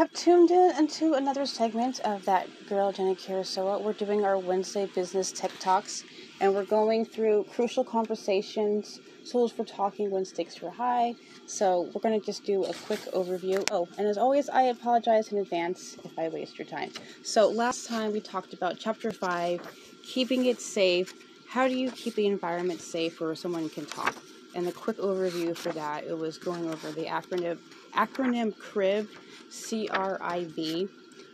have 0.00 0.12
tuned 0.14 0.50
in 0.50 0.72
into 0.78 1.12
another 1.12 1.44
segment 1.44 2.00
of 2.06 2.24
that 2.24 2.48
girl 2.66 2.90
Jenny 2.90 3.14
Karasoa. 3.14 3.82
We're 3.82 3.92
doing 3.92 4.24
our 4.24 4.38
Wednesday 4.38 4.86
business 4.94 5.30
tech 5.30 5.50
talks, 5.60 6.04
and 6.40 6.54
we're 6.54 6.64
going 6.64 7.04
through 7.04 7.44
crucial 7.52 7.84
conversations, 7.84 8.98
tools 9.30 9.52
for 9.52 9.62
talking 9.62 10.10
when 10.10 10.24
stakes 10.24 10.62
are 10.62 10.70
high. 10.70 11.16
So 11.44 11.90
we're 11.92 12.00
going 12.00 12.18
to 12.18 12.24
just 12.24 12.44
do 12.44 12.64
a 12.64 12.72
quick 12.72 13.00
overview. 13.12 13.62
Oh, 13.70 13.88
and 13.98 14.06
as 14.06 14.16
always, 14.16 14.48
I 14.48 14.62
apologize 14.62 15.32
in 15.32 15.38
advance 15.38 15.98
if 16.02 16.18
I 16.18 16.30
waste 16.30 16.58
your 16.58 16.66
time. 16.66 16.92
So 17.22 17.50
last 17.50 17.86
time 17.86 18.10
we 18.10 18.20
talked 18.20 18.54
about 18.54 18.78
chapter 18.78 19.10
five, 19.10 19.60
keeping 20.02 20.46
it 20.46 20.62
safe. 20.62 21.12
How 21.46 21.68
do 21.68 21.76
you 21.76 21.90
keep 21.90 22.14
the 22.14 22.26
environment 22.26 22.80
safe 22.80 23.20
where 23.20 23.34
someone 23.34 23.68
can 23.68 23.84
talk? 23.84 24.16
And 24.54 24.66
the 24.66 24.72
quick 24.72 24.98
overview 24.98 25.56
for 25.56 25.72
that, 25.72 26.04
it 26.04 26.18
was 26.18 26.38
going 26.38 26.68
over 26.68 26.90
the 26.90 27.04
acronym 27.04 27.58
acronym 27.94 28.54
CRIB 28.56 29.08
C 29.48 29.88
R 29.88 30.18
I 30.20 30.44
V, 30.44 30.88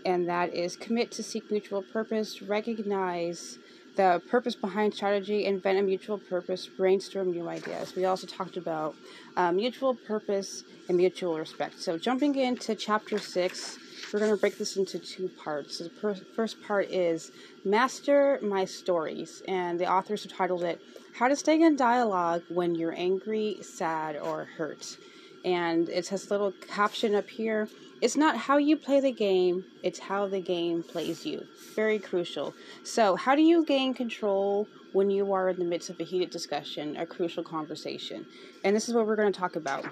and 0.05 0.29
that 0.29 0.55
is 0.55 0.77
commit 0.77 1.11
to 1.13 1.23
seek 1.23 1.51
mutual 1.51 1.83
purpose, 1.83 2.43
recognize 2.43 3.59
the 3.97 4.21
purpose 4.29 4.55
behind 4.55 4.93
strategy, 4.93 5.47
invent 5.47 5.79
a 5.79 5.83
mutual 5.83 6.19
purpose, 6.19 6.67
brainstorm 6.67 7.31
new 7.31 7.49
ideas. 7.49 7.97
We 7.97 8.05
also 8.05 8.27
talked 8.27 8.59
about 8.59 8.95
uh, 9.37 9.53
mutual 9.53 9.95
purpose 9.95 10.65
and 10.89 10.99
mutual 10.99 11.39
respect. 11.39 11.81
So, 11.81 11.97
jumping 11.97 12.35
into 12.35 12.75
chapter 12.75 13.19
six, 13.19 13.79
we're 14.13 14.21
going 14.21 14.31
to 14.31 14.37
break 14.37 14.59
this 14.59 14.77
into 14.77 14.99
two 14.99 15.29
parts. 15.29 15.79
So 15.79 15.85
the 15.85 15.91
per- 15.91 16.15
first 16.15 16.63
part 16.63 16.91
is 16.91 17.33
Master 17.65 18.39
My 18.43 18.65
Stories, 18.65 19.43
and 19.49 19.79
the 19.79 19.91
authors 19.91 20.23
have 20.23 20.33
titled 20.33 20.63
it 20.63 20.81
How 21.15 21.29
to 21.29 21.37
Stay 21.37 21.61
in 21.61 21.77
Dialogue 21.77 22.43
When 22.49 22.75
You're 22.75 22.95
Angry, 22.97 23.59
Sad, 23.63 24.17
or 24.17 24.45
Hurt. 24.57 24.97
And 25.45 25.89
it 25.89 26.09
has 26.09 26.27
a 26.27 26.31
little 26.31 26.53
caption 26.53 27.15
up 27.15 27.29
here 27.29 27.69
it's 28.03 28.17
not 28.17 28.37
how 28.37 28.59
you 28.59 28.77
play 28.77 29.01
the 29.01 29.13
game, 29.13 29.65
it's 29.83 29.99
how 29.99 30.27
the 30.29 30.41
game 30.41 30.83
plays 30.83 31.25
you. 31.25 31.47
Very 31.75 31.99
crucial. 31.99 32.55
So, 32.85 33.17
how 33.17 33.35
do 33.35 33.43
you 33.43 33.65
gain 33.65 33.95
control 33.95 34.69
when 34.93 35.11
you 35.11 35.33
are 35.33 35.49
in 35.49 35.59
the 35.59 35.65
midst 35.65 35.89
of 35.89 35.99
a 35.99 36.05
heated 36.05 36.31
discussion, 36.31 36.97
a 36.97 37.07
crucial 37.07 37.43
conversation? 37.43 38.27
And 38.65 38.77
this 38.77 38.89
is 38.89 38.95
what 38.95 39.07
we're 39.07 39.17
going 39.17 39.33
to 39.33 39.39
talk 39.39 39.57
about 39.57 39.87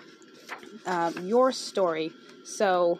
um, 0.86 1.14
your 1.26 1.50
story. 1.50 2.12
So, 2.44 2.98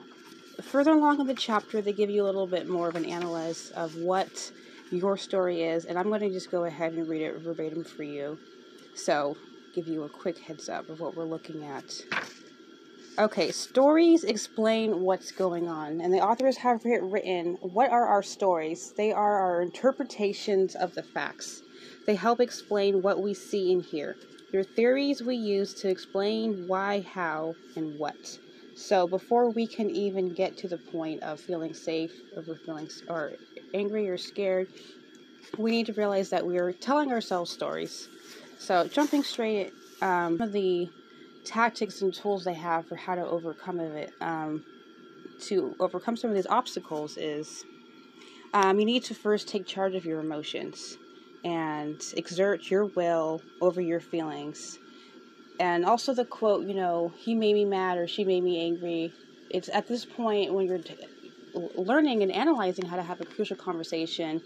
further 0.63 0.93
along 0.93 1.21
in 1.21 1.27
the 1.27 1.35
chapter, 1.35 1.81
they 1.81 1.93
give 1.93 2.11
you 2.11 2.23
a 2.23 2.27
little 2.27 2.47
bit 2.47 2.69
more 2.69 2.89
of 2.89 2.97
an 2.97 3.05
analysis 3.05 3.71
of 3.71 3.97
what 3.97 4.53
your 4.91 5.17
story 5.17 5.63
is, 5.63 5.85
and 5.85 5.99
I'm 5.99 6.09
going 6.09 6.21
to 6.21 6.31
just 6.31 6.51
go 6.51 6.65
ahead 6.65 6.93
and 6.93 7.09
read 7.09 7.23
it 7.23 7.39
verbatim 7.39 7.85
for 7.85 8.03
you. 8.03 8.39
So, 8.95 9.37
give 9.75 9.89
you 9.89 10.05
a 10.05 10.09
quick 10.09 10.39
heads 10.39 10.69
up 10.69 10.89
of 10.89 11.01
what 11.01 11.17
we're 11.17 11.25
looking 11.25 11.65
at. 11.65 12.01
Okay, 13.17 13.53
stories 13.53 14.25
explain 14.25 15.01
what's 15.01 15.31
going 15.31 15.69
on, 15.69 16.01
and 16.01 16.13
the 16.13 16.21
authors 16.21 16.57
have 16.59 16.85
written 16.85 17.57
what 17.61 17.91
are 17.91 18.07
our 18.07 18.23
stories? 18.23 18.93
They 18.97 19.13
are 19.13 19.39
our 19.39 19.63
interpretations 19.63 20.75
of 20.75 20.95
the 20.95 21.03
facts. 21.03 21.63
They 22.07 22.17
help 22.17 22.41
explain 22.41 23.03
what 23.03 23.23
we 23.23 23.35
see 23.35 23.73
and 23.73 23.85
hear. 23.85 24.17
They're 24.51 24.65
theories 24.65 25.23
we 25.23 25.37
use 25.37 25.75
to 25.75 25.89
explain 25.89 26.67
why, 26.67 27.01
how, 27.01 27.55
and 27.77 27.99
what. 27.99 28.39
So 28.75 29.06
before 29.06 29.50
we 29.50 29.67
can 29.67 29.89
even 29.91 30.34
get 30.34 30.56
to 30.58 30.69
the 30.69 30.78
point 30.78 31.22
of 31.22 31.41
feeling 31.41 31.75
safe 31.75 32.12
or 32.33 32.42
feeling 32.56 32.89
or 33.08 33.34
angry 33.72 34.08
or 34.08 34.19
scared, 34.19 34.69
we 35.56 35.70
need 35.70 35.86
to 35.86 35.92
realize 35.92 36.30
that 36.30 36.47
we 36.47 36.58
are 36.58 36.72
telling 36.72 37.12
ourselves 37.12 37.50
stories. 37.50 38.08
So 38.58 38.89
jumping 38.89 39.22
straight, 39.22 39.72
um, 40.02 40.39
the 40.39 40.89
tactics 41.45 42.02
and 42.02 42.12
tools 42.12 42.45
they 42.45 42.55
have 42.55 42.89
for 42.89 42.97
how 42.97 43.14
to 43.14 43.25
overcome 43.25 43.78
of 43.78 43.95
it 43.95 44.12
um, 44.20 44.64
to 45.42 45.77
overcome 45.78 46.17
some 46.17 46.30
of 46.30 46.36
these 46.36 46.47
obstacles 46.47 47.17
is 47.17 47.64
um, 48.52 48.78
you 48.80 48.86
need 48.86 49.05
to 49.05 49.14
first 49.14 49.48
take 49.48 49.67
charge 49.67 49.95
of 49.95 50.05
your 50.05 50.20
emotions 50.20 50.97
and 51.45 52.00
exert 52.17 52.70
your 52.70 52.86
will 52.86 53.42
over 53.61 53.80
your 53.80 54.01
feelings 54.01 54.79
and 55.59 55.85
also 55.85 56.15
the 56.15 56.25
quote 56.25 56.67
you 56.67 56.75
know 56.75 57.15
he 57.17 57.35
made 57.35 57.55
me 57.55 57.65
mad 57.65 57.98
or 57.98 58.07
she 58.07 58.25
made 58.25 58.42
me 58.42 58.61
angry. 58.67 59.17
It's 59.51 59.69
at 59.69 59.87
this 59.87 60.05
point 60.05 60.55
when 60.55 60.67
you're 60.67 60.79
t- 60.79 60.97
learning 61.55 62.23
and 62.23 62.33
analyzing 62.33 62.87
how 62.87 62.97
to 62.97 63.03
have 63.03 63.20
a 63.20 63.25
crucial 63.27 63.57
conversation 63.57 64.43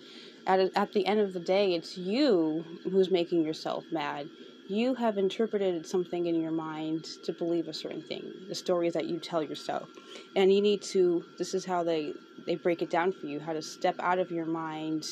at, 0.47 0.61
at 0.75 0.93
the 0.93 1.07
end 1.07 1.21
of 1.21 1.33
the 1.33 1.41
day 1.41 1.75
it's 1.75 1.97
you 1.97 2.81
who's 2.85 3.11
making 3.11 3.45
yourself 3.45 3.87
mad. 3.91 4.31
You 4.67 4.97
have 4.97 5.17
interpreted 5.17 5.87
something 5.87 6.27
in 6.27 6.39
your 6.39 6.51
mind 6.53 7.05
to 7.23 7.33
believe 7.33 7.69
a 7.69 7.73
certain 7.73 8.03
thing 8.03 8.33
the 8.47 8.55
stories 8.55 8.93
that 8.95 9.07
you 9.07 9.19
tell 9.21 9.43
yourself. 9.43 9.91
And 10.37 10.53
you 10.53 10.61
need 10.61 10.83
to 10.93 11.27
this 11.39 11.55
is 11.55 11.65
how 11.65 11.85
they 11.85 12.15
they 12.47 12.57
break 12.57 12.83
it 12.83 12.91
down 12.91 13.13
for 13.13 13.27
you 13.27 13.41
how 13.41 13.55
to 13.55 13.63
step 13.63 13.97
out 14.01 14.19
of 14.19 14.31
your 14.31 14.47
mind 14.47 15.05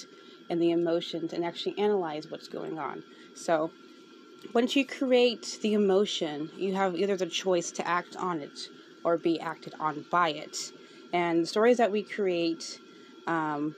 and 0.50 0.60
the 0.60 0.70
emotions 0.70 1.32
and 1.32 1.44
actually 1.44 1.76
analyze 1.78 2.28
what's 2.28 2.48
going 2.48 2.78
on. 2.78 3.04
So 3.34 3.72
once 4.54 4.76
you 4.76 4.86
create 4.86 5.58
the 5.62 5.72
emotion 5.72 6.50
you 6.54 6.74
have 6.74 6.96
either 6.96 7.16
the 7.16 7.26
choice 7.26 7.72
to 7.72 7.86
act 7.86 8.16
on 8.16 8.40
it 8.40 8.70
or 9.04 9.18
be 9.18 9.38
acted 9.40 9.74
on 9.80 10.06
by 10.10 10.30
it 10.30 10.72
and 11.12 11.42
the 11.42 11.46
stories 11.46 11.76
that 11.78 11.92
we 11.92 12.04
create 12.04 12.80
um, 13.26 13.76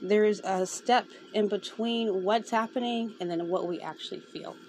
there 0.00 0.24
is 0.24 0.40
a 0.44 0.66
step 0.66 1.12
in 1.32 1.48
between 1.48 2.08
what's 2.22 2.50
happening 2.50 3.14
and 3.20 3.30
then 3.30 3.46
what 3.46 3.66
we 3.68 3.80
actually 3.80 4.20
feel 4.20 4.60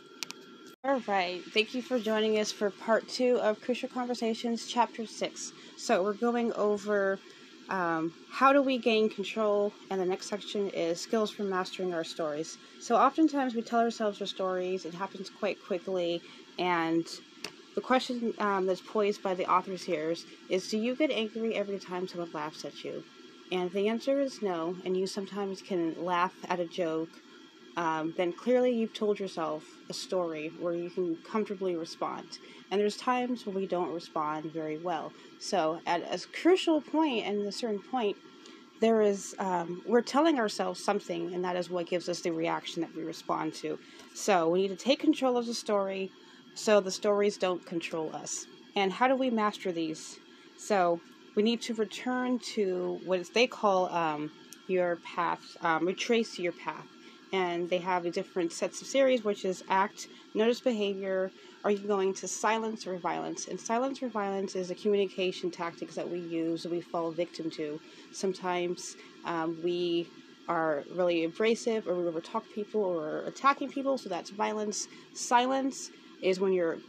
all 0.84 1.02
right. 1.08 1.44
Thank 1.54 1.74
you 1.74 1.82
for 1.82 2.00
joining 2.00 2.40
us 2.40 2.52
for 2.54 2.72
part 2.72 3.08
two 3.08 3.38
of 3.42 3.60
Crucial 3.60 3.90
Conversations, 3.90 4.66
chapter 4.66 5.06
six. 5.06 5.52
So, 5.76 6.02
we're 6.02 6.14
going 6.14 6.54
over 6.54 7.22
um, 7.70 8.16
how 8.28 8.54
do 8.54 8.62
we 8.62 8.80
gain 8.80 9.10
control, 9.10 9.76
and 9.90 10.02
the 10.02 10.06
next 10.06 10.28
section 10.28 10.70
is 10.70 11.02
skills 11.02 11.32
for 11.32 11.44
mastering 11.44 11.94
our 11.94 12.04
stories. 12.04 12.58
So, 12.80 12.96
oftentimes 12.96 13.56
we 13.56 13.62
tell 13.64 13.80
ourselves 13.80 14.20
our 14.22 14.28
stories, 14.28 14.86
it 14.86 14.94
happens 14.96 15.30
quite 15.30 15.60
quickly, 15.60 16.24
and 16.58 17.08
the 17.76 17.82
question 17.82 18.34
um, 18.40 18.66
that's 18.66 18.82
posed 18.82 19.22
by 19.22 19.36
the 19.36 19.50
authors 19.52 19.84
here 19.84 20.12
is, 20.12 20.26
is 20.48 20.68
Do 20.68 20.78
you 20.78 20.96
get 20.96 21.12
angry 21.12 21.56
every 21.56 21.80
time 21.80 22.08
someone 22.08 22.30
laughs 22.34 22.66
at 22.66 22.84
you? 22.84 23.06
And 23.52 23.72
the 23.72 23.88
answer 23.88 24.20
is 24.20 24.42
no, 24.42 24.80
and 24.86 24.96
you 24.98 25.08
sometimes 25.08 25.62
can 25.62 25.94
laugh 25.96 26.38
at 26.44 26.60
a 26.60 26.68
joke 26.68 27.24
um, 27.78 28.14
then 28.18 28.34
clearly 28.34 28.72
you've 28.72 28.94
told 28.94 29.20
yourself 29.20 29.64
a 29.90 29.94
story 29.94 30.52
where 30.60 30.74
you 30.74 30.90
can 30.90 31.18
comfortably 31.18 31.76
respond. 31.76 32.40
And 32.72 32.80
there's 32.80 32.98
times 32.98 33.46
when 33.46 33.56
we 33.56 33.68
don't 33.68 33.94
respond 33.94 34.52
very 34.52 34.78
well. 34.78 35.12
So 35.40 35.80
at 35.86 36.02
a 36.02 36.20
crucial 36.42 36.82
point 36.82 37.26
and 37.26 37.48
a 37.48 37.52
certain 37.52 37.80
point, 37.80 38.18
there 38.82 39.02
is 39.02 39.36
um, 39.40 39.82
we're 39.86 40.02
telling 40.02 40.40
ourselves 40.40 40.82
something, 40.84 41.34
and 41.34 41.44
that 41.44 41.56
is 41.58 41.70
what 41.70 41.88
gives 41.88 42.08
us 42.08 42.22
the 42.22 42.32
reaction 42.32 42.82
that 42.82 42.96
we 42.96 43.04
respond 43.04 43.54
to. 43.56 43.78
So 44.14 44.50
we 44.50 44.62
need 44.62 44.70
to 44.70 44.76
take 44.76 45.00
control 45.00 45.38
of 45.38 45.46
the 45.46 45.54
story, 45.54 46.12
so 46.56 46.80
the 46.80 46.92
stories 46.92 47.38
don't 47.38 47.66
control 47.66 48.16
us. 48.16 48.46
And 48.76 48.92
how 48.92 49.08
do 49.08 49.16
we 49.16 49.30
master 49.30 49.72
these? 49.72 50.20
So 50.58 51.02
we 51.36 51.44
need 51.44 51.62
to 51.64 51.74
return 51.74 52.40
to 52.54 53.00
what 53.04 53.34
they 53.34 53.48
call 53.48 53.90
um, 53.90 54.32
your 54.68 54.98
path, 54.98 55.42
um, 55.62 55.86
retrace 55.86 56.40
your 56.40 56.54
path 56.54 56.86
and 57.32 57.70
they 57.70 57.80
have 57.80 58.12
different 58.12 58.52
sets 58.52 58.82
of 58.82 58.88
series, 58.88 59.24
which 59.24 59.46
is 59.46 59.64
act, 59.68 60.08
notice 60.34 60.62
behavior, 60.62 61.34
are 61.64 61.72
you 61.72 61.88
going 61.88 62.14
to 62.16 62.28
silence 62.28 62.88
or 62.88 62.98
violence? 62.98 63.48
And 63.48 63.60
silence 63.60 64.02
or 64.02 64.10
violence 64.10 64.56
is 64.56 64.72
a 64.72 64.76
communication 64.76 65.52
tactics 65.52 65.96
that 65.96 66.10
we 66.10 66.20
use, 66.20 66.66
we 66.66 66.82
fall 66.82 67.12
victim 67.14 67.50
to. 67.52 67.82
Sometimes 68.12 68.96
um, 69.24 69.62
we 69.62 70.12
are 70.48 70.86
really 70.90 71.24
abrasive 71.24 71.86
or 71.88 71.96
we 72.04 72.10
overtalk 72.12 72.50
people 72.50 72.82
or 72.82 73.26
attacking 73.26 73.70
people, 73.70 73.98
so 74.00 74.10
that's 74.10 74.32
violence. 74.32 74.88
Silence 75.14 75.92
is 76.22 76.40
when 76.40 76.54
you're 76.54 76.82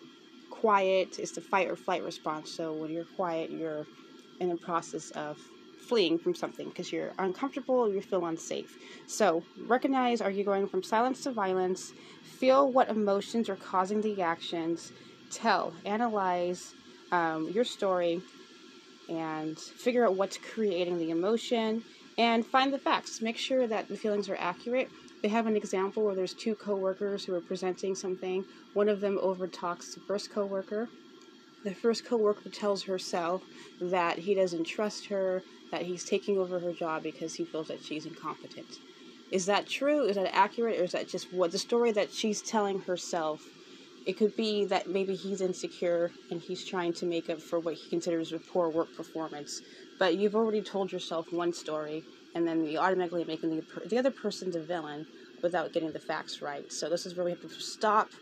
quiet, 0.48 1.18
it's 1.18 1.32
the 1.32 1.40
fight 1.40 1.68
or 1.68 1.76
flight 1.76 2.02
response. 2.02 2.50
So 2.50 2.74
when 2.74 2.90
you're 2.90 3.04
quiet, 3.04 3.50
you're 3.50 3.88
in 4.38 4.48
the 4.48 4.56
process 4.56 5.10
of 5.10 5.52
fleeing 5.80 6.18
from 6.18 6.34
something 6.34 6.68
because 6.68 6.92
you're 6.92 7.14
uncomfortable, 7.18 7.92
you 7.92 8.02
feel 8.02 8.24
unsafe. 8.26 8.76
So, 9.06 9.46
recognize 9.56 10.20
are 10.20 10.30
you 10.30 10.44
going 10.44 10.68
from 10.68 10.82
silence 10.82 11.22
to 11.22 11.32
violence? 11.32 11.92
Feel 12.22 12.72
what 12.72 12.90
emotions 12.90 13.48
are 13.48 13.56
causing 13.56 14.00
the 14.02 14.20
actions. 14.22 14.92
Tell, 15.30 15.76
analyze 15.84 16.74
um, 17.12 17.48
your 17.50 17.64
story, 17.64 18.22
and 19.08 19.58
figure 19.58 20.06
out 20.06 20.16
what's 20.16 20.38
creating 20.38 20.98
the 20.98 21.10
emotion 21.10 21.84
and 22.16 22.46
find 22.46 22.72
the 22.72 22.78
facts. 22.78 23.20
Make 23.20 23.38
sure 23.38 23.66
that 23.66 23.88
the 23.88 23.96
feelings 23.96 24.28
are 24.28 24.36
accurate. 24.36 24.92
They 25.22 25.28
have 25.28 25.46
an 25.46 25.56
example 25.56 26.04
where 26.04 26.14
there's 26.14 26.34
two 26.34 26.54
coworkers 26.54 27.24
who 27.24 27.34
are 27.34 27.40
presenting 27.40 27.94
something. 27.94 28.44
One 28.72 28.88
of 28.88 29.00
them 29.00 29.18
overtalks 29.22 29.94
the 29.94 30.00
first 30.00 30.30
coworker. 30.30 30.92
The 31.64 31.74
first 31.74 32.04
coworker 32.04 32.50
tells 32.50 32.84
herself 32.84 33.48
that 33.80 34.20
he 34.20 34.34
doesn't 34.34 34.64
trust 34.64 35.08
her, 35.08 35.44
that 35.72 35.82
he's 35.82 36.04
taking 36.04 36.38
over 36.38 36.60
her 36.60 36.72
job 36.72 37.02
because 37.04 37.34
he 37.34 37.44
feels 37.46 37.68
that 37.68 37.82
she's 37.82 38.06
incompetent. 38.06 38.80
Is 39.30 39.46
that 39.46 39.68
true? 39.68 40.06
Is 40.06 40.16
that 40.16 40.34
accurate? 40.34 40.80
Or 40.80 40.84
is 40.84 40.92
that 40.92 41.08
just 41.08 41.32
what 41.32 41.52
the 41.52 41.58
story 41.58 41.92
that 41.92 42.12
she's 42.12 42.42
telling 42.42 42.80
herself? 42.82 43.52
It 44.06 44.14
could 44.18 44.36
be 44.36 44.64
that 44.66 44.88
maybe 44.88 45.14
he's 45.16 45.42
insecure 45.42 46.14
and 46.30 46.40
he's 46.42 46.64
trying 46.64 46.94
to 46.94 47.06
make 47.06 47.30
up 47.30 47.42
for 47.42 47.60
what 47.60 47.74
he 47.76 47.90
considers 47.90 48.32
a 48.32 48.40
poor 48.40 48.70
work 48.70 48.94
performance. 48.94 49.62
but 49.98 50.16
you've 50.16 50.34
already 50.36 50.62
told 50.62 50.92
yourself 50.92 51.28
one 51.32 51.52
story, 51.52 52.06
and 52.34 52.46
then 52.48 52.64
you 52.64 52.78
automatically 52.78 53.24
making 53.24 53.50
the, 53.50 53.64
the 53.86 53.98
other 53.98 54.10
person 54.12 54.50
the 54.50 54.62
villain 54.64 55.06
without 55.42 55.72
getting 55.72 55.92
the 55.92 56.00
facts 56.00 56.42
right. 56.42 56.72
So 56.72 56.88
this 56.90 57.06
is 57.06 57.16
where 57.16 57.24
we 57.26 57.32
have 57.32 57.40
to 57.40 57.50
stop, 57.50 58.12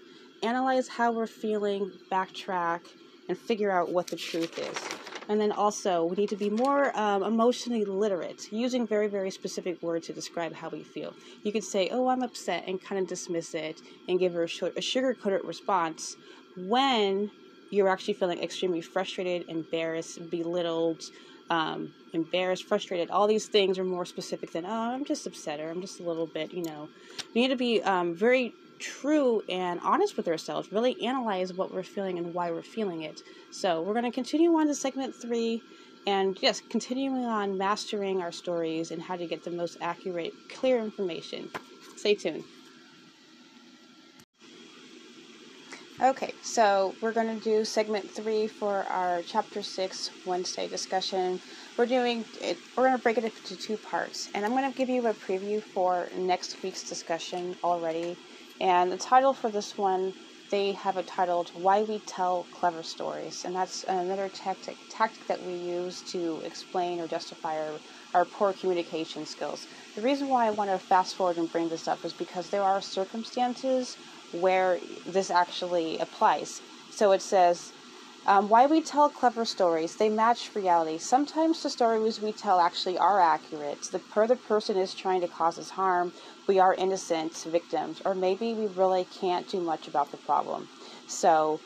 analyze 0.43 0.89
how 0.89 1.13
we're 1.13 1.27
feeling, 1.29 1.93
backtrack, 2.13 2.87
and 3.29 3.37
figure 3.39 3.71
out 3.71 3.91
what 3.91 4.07
the 4.09 4.17
truth 4.17 4.59
is. 4.59 4.99
And 5.29 5.39
then 5.39 5.53
also, 5.53 6.05
we 6.05 6.17
need 6.17 6.31
to 6.31 6.37
be 6.37 6.49
more 6.49 6.99
um, 6.99 7.23
emotionally 7.23 7.85
literate, 7.85 8.51
using 8.51 8.87
very, 8.87 9.09
very 9.09 9.31
specific 9.31 9.83
words 9.83 10.07
to 10.07 10.15
describe 10.15 10.55
how 10.55 10.71
we 10.71 10.83
feel. 10.83 11.15
You 11.43 11.53
could 11.53 11.65
say, 11.65 11.91
Oh, 11.93 12.09
I'm 12.09 12.23
upset, 12.23 12.65
and 12.67 12.83
kind 12.83 13.01
of 13.01 13.07
dismiss 13.07 13.55
it 13.55 13.83
and 14.09 14.19
give 14.19 14.33
her 14.33 14.45
a, 14.45 14.67
a 14.77 14.81
sugar 14.81 15.15
coated 15.15 15.45
response 15.45 16.17
when 16.57 17.31
you're 17.71 17.89
actually 17.89 18.15
feeling 18.15 18.43
extremely 18.43 18.81
frustrated, 18.81 19.45
embarrassed, 19.49 20.31
belittled, 20.31 21.03
um, 21.51 21.93
embarrassed, 22.15 22.65
frustrated. 22.65 23.11
All 23.11 23.27
these 23.27 23.47
things 23.47 23.79
are 23.79 23.85
more 23.85 24.07
specific 24.07 24.53
than, 24.53 24.65
oh, 24.65 24.71
I'm 24.71 25.05
just 25.05 25.27
upset 25.27 25.61
or 25.61 25.71
I'm 25.71 25.83
just 25.83 26.01
a 26.01 26.03
little 26.03 26.27
bit, 26.27 26.53
you 26.53 26.63
know. 26.63 26.89
We 27.35 27.43
need 27.43 27.49
to 27.49 27.57
be 27.57 27.83
um, 27.83 28.15
very 28.15 28.55
true 28.79 29.43
and 29.49 29.81
honest 29.83 30.17
with 30.17 30.29
ourselves, 30.29 30.73
really 30.73 31.01
analyze 31.03 31.55
what 31.55 31.73
we're 31.73 31.83
feeling 31.85 32.19
and 32.19 32.35
why 32.35 32.51
we're 32.53 32.63
feeling 32.63 33.03
it. 33.03 33.23
So, 33.51 33.83
we're 33.83 33.95
going 33.95 34.05
to 34.05 34.13
continue 34.15 34.53
on 34.55 34.69
to 34.69 34.75
segment 34.75 35.15
three 35.21 35.65
and 36.07 36.39
yes, 36.41 36.63
continuing 36.71 37.25
on 37.27 37.59
mastering 37.59 38.23
our 38.23 38.33
stories 38.33 38.91
and 38.91 39.03
how 39.03 39.17
to 39.17 39.27
get 39.27 39.45
the 39.45 39.51
most 39.51 39.77
accurate, 39.81 40.35
clear 40.51 40.81
information. 40.81 41.51
Stay 41.97 42.15
tuned. 42.15 42.45
Okay, 46.01 46.35
so 46.43 46.97
we're 47.01 47.13
going 47.13 47.27
to 47.41 47.41
do 47.43 47.65
segment 47.65 48.11
three 48.15 48.47
for 48.47 48.85
our 48.87 49.23
chapter 49.23 49.63
six 49.63 50.11
Wednesday 50.25 50.69
discussion. 50.69 51.41
We're 51.77 51.87
doing 51.87 52.27
it, 52.41 52.63
we're 52.77 52.85
going 52.87 52.97
to 52.97 53.03
break 53.03 53.19
it 53.19 53.25
into 53.25 53.57
two 53.57 53.79
parts, 53.79 54.29
and 54.33 54.45
I'm 54.45 54.53
going 54.53 54.71
to 54.71 54.77
give 54.77 54.89
you 54.89 55.07
a 55.09 55.15
preview 55.15 55.61
for 55.63 56.11
next 56.17 56.63
week's 56.63 56.85
discussion 56.85 57.57
already. 57.65 58.21
And 58.61 58.91
the 58.91 58.97
title 58.99 59.35
for 59.35 59.51
this 59.51 59.79
one, 59.79 60.15
they 60.51 60.73
have 60.73 60.97
it 60.97 61.07
titled 61.07 61.51
Why 61.53 61.83
We 61.83 62.01
Tell 62.01 62.49
Clever 62.51 62.83
Stories, 62.83 63.45
and 63.45 63.55
that's 63.55 63.85
another 63.87 64.31
tactic, 64.31 64.79
tactic 64.89 65.27
that 65.27 65.43
we 65.43 65.55
use 65.55 66.03
to 66.05 66.43
explain 66.45 67.01
or 67.01 67.07
justify 67.07 67.51
our, 67.55 67.83
our 68.15 68.25
poor 68.25 68.55
communication 68.55 69.27
skills. 69.27 69.69
The 69.95 70.03
reason 70.03 70.29
why 70.29 70.47
I 70.47 70.51
want 70.51 70.71
to 70.71 70.79
fast 70.79 71.17
forward 71.17 71.37
and 71.37 71.51
bring 71.51 71.69
this 71.69 71.87
up 71.87 72.05
is 72.05 72.15
because 72.15 72.49
there 72.49 72.65
are 72.65 72.81
circumstances 72.81 73.99
where 74.31 74.81
this 75.05 75.31
actually 75.31 75.99
applies. 75.99 76.63
So 76.89 77.13
it 77.13 77.23
says, 77.23 77.75
um, 78.29 78.49
why 78.49 78.67
we 78.67 78.83
tell 78.83 79.11
clever 79.11 79.45
stories, 79.45 79.97
they 79.97 80.11
match 80.11 80.55
reality. 80.55 80.99
Sometimes 80.99 81.63
the 81.63 81.71
stories 81.71 82.21
we 82.21 82.33
tell 82.35 82.61
actually 82.61 82.99
are 82.99 83.21
accurate. 83.21 83.89
The 83.93 84.05
other 84.17 84.37
person 84.37 84.77
is 84.79 84.95
trying 84.95 85.23
to 85.23 85.29
cause 85.29 85.59
us 85.59 85.71
harm. 85.71 86.13
We 86.47 86.61
are 86.61 86.75
innocent 86.75 87.45
victims, 87.51 88.03
or 88.07 88.15
maybe 88.15 88.55
we 88.55 88.67
really 88.69 89.07
can't 89.07 89.49
do 89.49 89.63
much 89.63 89.89
about 89.89 90.13
the 90.13 90.19
problem. 90.19 90.71
So, 91.07 91.63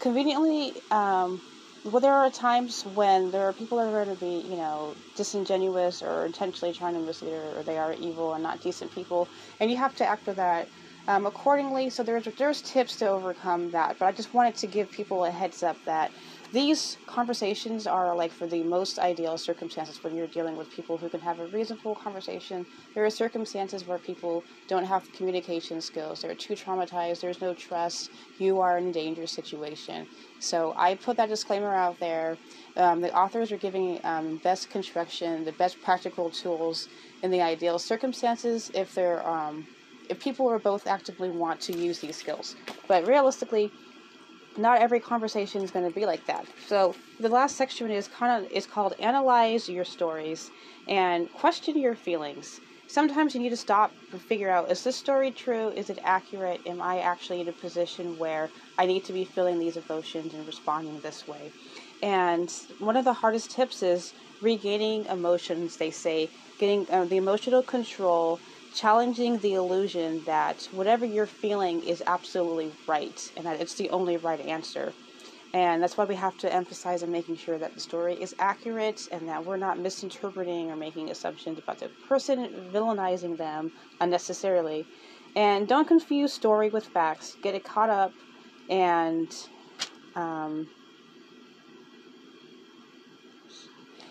conveniently, 0.00 0.82
um, 0.90 1.42
well, 1.84 2.00
there 2.00 2.14
are 2.14 2.30
times 2.30 2.82
when 2.84 3.30
there 3.30 3.44
are 3.48 3.54
people 3.54 3.78
that 3.78 3.86
are 3.86 4.04
going 4.04 4.16
to 4.16 4.20
be, 4.20 4.46
you 4.50 4.56
know, 4.58 4.98
disingenuous 5.16 6.02
or 6.02 6.26
intentionally 6.26 6.74
trying 6.74 6.94
to 6.94 7.00
mislead, 7.00 7.32
or 7.32 7.62
they 7.66 7.78
are 7.78 7.94
evil 7.94 8.34
and 8.34 8.42
not 8.42 8.60
decent 8.60 8.92
people, 8.92 9.30
and 9.60 9.70
you 9.70 9.78
have 9.78 9.94
to 9.94 10.06
act 10.06 10.26
with 10.26 10.36
that 10.36 10.70
um, 11.10 11.26
accordingly. 11.26 11.90
So 11.90 12.04
there's 12.04 12.28
there's 12.38 12.62
tips 12.62 12.96
to 12.98 13.08
overcome 13.08 13.72
that, 13.72 13.98
but 13.98 14.06
I 14.06 14.12
just 14.12 14.32
wanted 14.32 14.54
to 14.56 14.68
give 14.68 14.90
people 14.92 15.24
a 15.24 15.32
heads 15.32 15.62
up 15.62 15.84
that 15.86 16.12
these 16.52 16.98
conversations 17.06 17.86
are 17.86 18.16
like 18.16 18.32
for 18.32 18.46
the 18.46 18.62
most 18.62 18.98
ideal 18.98 19.36
circumstances 19.36 20.04
when 20.04 20.14
you're 20.14 20.28
dealing 20.28 20.56
with 20.56 20.70
people 20.70 20.98
who 20.98 21.10
can 21.10 21.20
have 21.22 21.40
a 21.40 21.46
reasonable 21.46 21.96
conversation. 21.96 22.66
There 22.94 23.04
are 23.04 23.10
circumstances 23.10 23.84
where 23.86 23.98
people 23.98 24.46
don't 24.68 24.84
have 24.86 25.12
communication 25.12 25.80
skills, 25.80 26.22
they're 26.22 26.36
too 26.36 26.54
traumatized, 26.54 27.20
there's 27.22 27.40
no 27.42 27.54
trust, 27.54 28.12
you 28.38 28.60
are 28.60 28.78
in 28.78 28.88
a 28.88 28.92
dangerous 28.92 29.34
situation. 29.34 30.08
So 30.38 30.74
I 30.78 30.94
put 30.94 31.16
that 31.16 31.28
disclaimer 31.28 31.74
out 31.74 31.98
there. 32.00 32.40
Um, 32.76 33.00
the 33.00 33.12
authors 33.12 33.50
are 33.50 33.58
giving 33.58 34.00
um, 34.04 34.38
best 34.38 34.70
construction, 34.70 35.44
the 35.44 35.52
best 35.52 35.82
practical 35.82 36.30
tools 36.30 36.88
in 37.22 37.32
the 37.32 37.42
ideal 37.42 37.80
circumstances 37.80 38.70
if 38.74 38.94
they're 38.94 39.28
um, 39.28 39.68
if 40.10 40.20
people 40.20 40.48
are 40.50 40.58
both 40.58 40.86
actively 40.86 41.30
want 41.30 41.60
to 41.62 41.78
use 41.78 42.00
these 42.00 42.18
skills. 42.18 42.56
But 42.88 43.06
realistically, 43.06 43.72
not 44.56 44.80
every 44.80 45.00
conversation 45.00 45.62
is 45.62 45.70
going 45.70 45.84
to 45.84 45.90
be 45.94 46.06
like 46.06 46.26
that. 46.26 46.46
So 46.66 46.94
the 47.18 47.28
last 47.28 47.56
section 47.56 47.90
is 47.90 48.08
kind 48.08 48.44
of 48.44 48.50
is 48.50 48.66
called 48.66 48.94
analyze 48.98 49.68
your 49.68 49.84
stories 49.84 50.50
and 50.86 51.30
question 51.30 51.78
your 51.78 51.94
feelings. 51.94 52.60
Sometimes 52.86 53.34
you 53.34 53.40
need 53.40 53.50
to 53.50 53.56
stop 53.56 53.96
and 54.10 54.20
figure 54.20 54.50
out 54.50 54.70
is 54.70 54.82
this 54.82 54.96
story 54.96 55.30
true? 55.30 55.72
Is 55.76 55.88
it 55.90 56.00
accurate? 56.04 56.60
Am 56.66 56.82
I 56.82 56.98
actually 56.98 57.40
in 57.40 57.48
a 57.48 57.52
position 57.52 58.18
where 58.18 58.50
I 58.76 58.86
need 58.86 59.04
to 59.04 59.12
be 59.12 59.24
feeling 59.24 59.58
these 59.60 59.76
emotions 59.76 60.34
and 60.34 60.44
responding 60.44 61.00
this 61.00 61.26
way? 61.26 61.52
And 62.02 62.52
one 62.78 62.96
of 62.96 63.04
the 63.04 63.12
hardest 63.12 63.52
tips 63.52 63.82
is 63.82 64.12
regaining 64.40 65.06
emotions. 65.06 65.76
They 65.76 65.92
say 65.92 66.32
getting 66.58 66.86
uh, 66.90 67.04
the 67.04 67.16
emotional 67.16 67.62
control 67.62 68.42
challenging 68.74 69.38
the 69.38 69.54
illusion 69.54 70.22
that 70.24 70.68
whatever 70.72 71.04
you're 71.04 71.26
feeling 71.26 71.82
is 71.82 72.02
absolutely 72.06 72.72
right 72.86 73.32
and 73.36 73.46
that 73.46 73.60
it's 73.60 73.74
the 73.74 73.90
only 73.90 74.16
right 74.16 74.40
answer. 74.40 74.92
And 75.52 75.82
that's 75.82 75.96
why 75.96 76.04
we 76.04 76.14
have 76.14 76.36
to 76.38 76.52
emphasize 76.52 77.02
on 77.02 77.10
making 77.10 77.36
sure 77.36 77.58
that 77.58 77.74
the 77.74 77.80
story 77.80 78.14
is 78.14 78.34
accurate 78.38 79.08
and 79.10 79.28
that 79.28 79.44
we're 79.44 79.56
not 79.56 79.78
misinterpreting 79.78 80.70
or 80.70 80.76
making 80.76 81.10
assumptions 81.10 81.58
about 81.58 81.80
the 81.80 81.90
person, 82.08 82.70
villainizing 82.72 83.36
them 83.36 83.72
unnecessarily. 84.00 84.86
And 85.34 85.66
don't 85.66 85.88
confuse 85.88 86.32
story 86.32 86.70
with 86.70 86.86
facts. 86.86 87.36
Get 87.42 87.54
it 87.54 87.64
caught 87.64 87.90
up 87.90 88.12
and 88.68 89.34
um, 90.14 90.68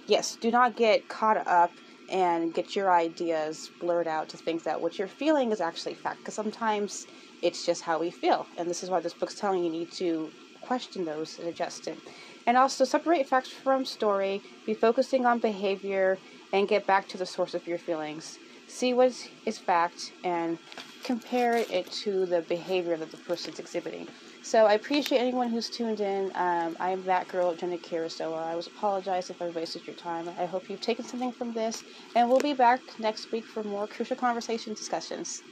yes, 0.08 0.36
do 0.42 0.52
not 0.52 0.76
get 0.76 1.08
caught 1.08 1.48
up 1.48 1.72
and 2.12 2.54
get 2.54 2.76
your 2.76 2.94
ideas 2.94 3.72
blurred 3.80 4.08
out 4.08 4.30
to 4.30 4.38
think 4.38 4.64
that 4.64 4.82
what 4.82 4.98
you're 5.00 5.08
feeling 5.08 5.52
is 5.52 5.62
actually 5.62 5.96
fact. 5.96 6.24
Because 6.24 6.36
sometimes 6.36 7.06
it's 7.42 7.66
just 7.66 7.84
how 7.84 8.00
we 8.00 8.12
feel. 8.12 8.50
And 8.58 8.70
this 8.70 8.84
is 8.84 8.90
why 8.90 9.00
this 9.00 9.14
book's 9.14 9.36
telling 9.36 9.64
you, 9.64 9.70
need 9.70 9.92
to 9.98 10.34
question 10.62 11.06
those 11.06 11.38
and 11.40 11.48
adjust 11.48 11.88
it. 11.88 12.02
And 12.46 12.58
also 12.58 12.84
separate 12.84 13.28
facts 13.28 13.50
from 13.50 13.86
story, 13.86 14.44
be 14.66 14.74
focusing 14.74 15.26
on 15.26 15.40
behavior, 15.40 16.22
and 16.52 16.68
get 16.68 16.86
back 16.88 17.08
to 17.10 17.18
the 17.18 17.26
source 17.26 17.54
of 17.54 17.68
your 17.68 17.78
feelings. 17.78 18.40
See 18.70 18.94
what 18.96 19.14
is 19.46 19.60
fact 19.60 20.14
and 20.24 20.60
compare 21.04 21.68
it 21.70 21.92
to 22.04 22.26
the 22.28 22.42
behavior 22.44 22.98
that 22.98 23.12
the 23.12 23.18
person's 23.18 23.60
exhibiting. 23.60 24.10
So 24.42 24.68
I 24.68 24.74
appreciate 24.76 25.20
anyone 25.20 25.52
who's 25.52 25.70
tuned 25.70 26.02
in. 26.02 26.32
Um, 26.36 26.78
I'm 26.80 27.06
that 27.06 27.30
girl, 27.30 27.56
Jenna 27.56 27.80
Kirisoa. 27.80 28.52
I 28.52 28.56
was 28.56 28.68
apologize 28.68 29.30
if 29.30 29.42
I 29.42 29.52
wasted 29.52 29.88
your 29.88 29.98
time. 29.98 30.30
I 30.30 30.48
hope 30.48 30.70
you've 30.70 30.82
taken 30.82 31.06
something 31.06 31.34
from 31.34 31.54
this, 31.56 31.84
and 32.16 32.30
we'll 32.30 32.42
be 32.42 32.54
back 32.56 32.84
next 33.00 33.32
week 33.34 33.48
for 33.50 33.64
more 33.66 33.88
crucial 33.90 34.18
conversation 34.18 34.76
discussions. 34.76 35.44